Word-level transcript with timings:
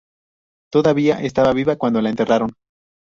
Todavía 0.73 1.19
estaba 1.21 1.53
viva 1.53 1.75
cuando 1.75 2.01
la 2.01 2.09
enterraron. 2.09 2.55